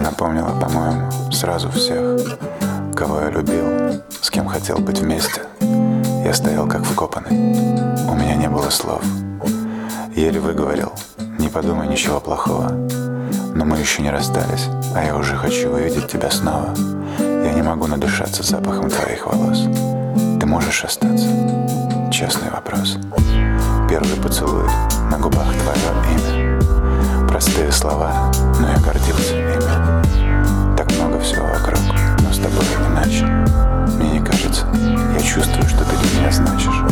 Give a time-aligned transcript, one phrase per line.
[0.00, 2.20] напомнила, по-моему, сразу всех,
[2.94, 5.42] кого я любил, с кем хотел быть вместе.
[6.24, 7.30] Я стоял как вкопанный,
[8.08, 9.02] у меня не было слов.
[10.14, 10.92] Еле выговорил,
[11.38, 12.70] не подумай ничего плохого.
[13.54, 16.74] Но мы еще не расстались, а я уже хочу увидеть тебя снова.
[17.18, 19.64] Я не могу надышаться запахом твоих волос.
[20.40, 21.26] Ты можешь остаться?
[22.12, 22.98] Честный вопрос.
[23.90, 24.68] Первый поцелуй,
[25.10, 27.26] на губах твое имя.
[27.26, 30.76] Простые слова, но я гордился ими.
[30.76, 31.80] Так много всего вокруг,
[32.20, 33.24] но с тобой иначе.
[33.96, 34.68] Мне не кажется,
[35.12, 36.84] я чувствую, что ты для меня значишь.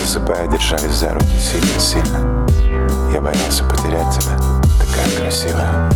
[0.00, 2.46] Засыпая, держались за руки сильно-сильно.
[3.12, 4.36] Я боялся потерять тебя,
[4.78, 5.90] такая красивая.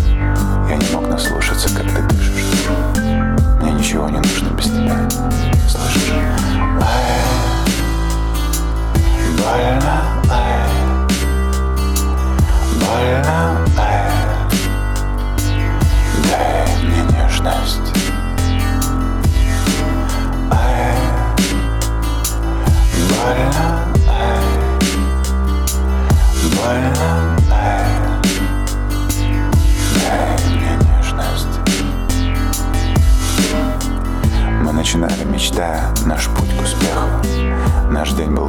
[0.68, 2.09] Я не мог наслушаться, как ты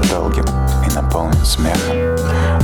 [0.02, 0.46] был долгим
[0.88, 1.98] и наполнен смехом.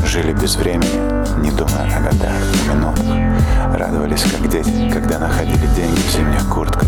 [0.05, 3.77] Жили без времени, не думая о годах и минутах.
[3.77, 6.87] Радовались, как дети, когда находили деньги в зимних куртках.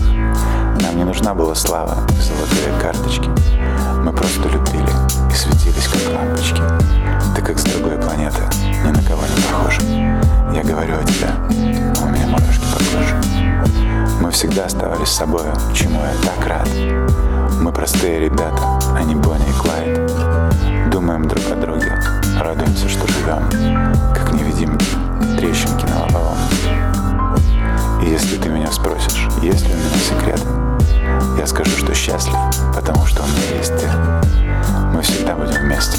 [0.82, 3.30] Нам не нужна была слава и золотые карточки.
[4.04, 4.90] Мы просто любили
[5.30, 6.62] и светились, как лампочки.
[7.36, 8.42] Ты как с другой планеты,
[8.86, 9.82] ни на кого не похожа.
[10.54, 11.89] Я говорю о тебе,
[14.40, 16.70] всегда оставались собой, чему я так рад.
[17.60, 20.90] Мы простые ребята, а не Бонни и Клайд.
[20.90, 22.00] Думаем друг о друге,
[22.40, 23.44] радуемся, что живем,
[24.14, 24.86] как невидимки,
[25.38, 26.38] трещинки на лобовом.
[28.02, 30.42] И если ты меня спросишь, есть ли у меня секрет,
[31.38, 32.38] я скажу, что счастлив,
[32.74, 33.90] потому что у меня есть ты.
[34.94, 35.98] Мы всегда будем вместе.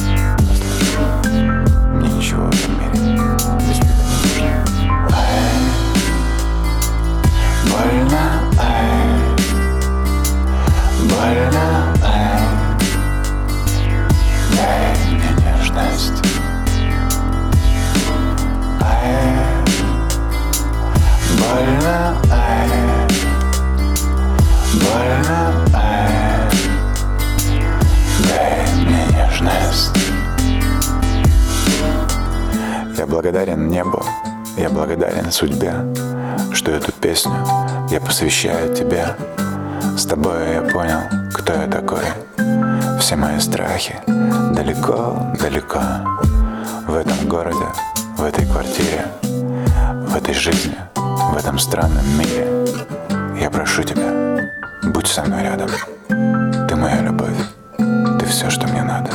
[33.20, 34.02] благодарен небу,
[34.56, 35.74] я благодарен судьбе,
[36.54, 37.34] что эту песню
[37.90, 39.08] я посвящаю тебе.
[39.94, 41.00] С тобой я понял,
[41.34, 42.04] кто я такой.
[42.98, 45.82] Все мои страхи далеко-далеко.
[46.86, 47.66] В этом городе,
[48.16, 52.48] в этой квартире, в этой жизни, в этом странном мире.
[53.38, 54.48] Я прошу тебя,
[54.82, 55.68] будь со мной рядом.
[56.08, 57.36] Ты моя любовь,
[57.76, 59.10] ты все, что мне надо.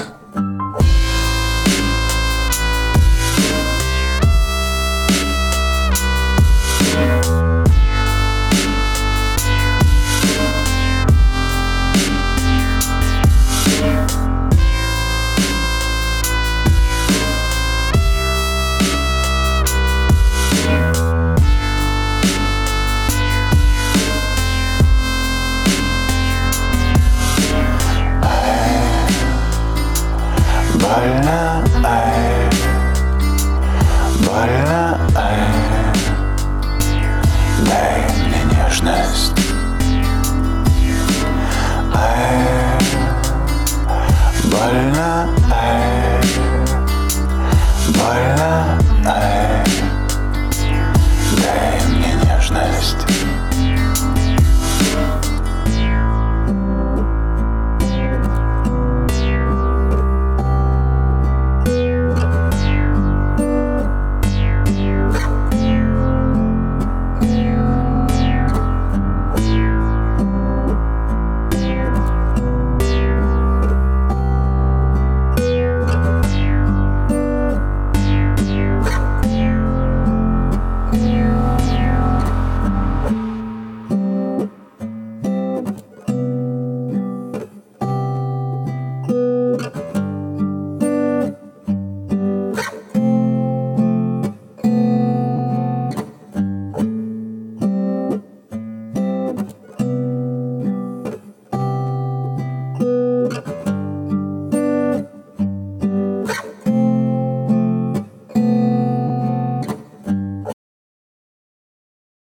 [30.97, 31.85] I am.
[31.85, 32.34] I am.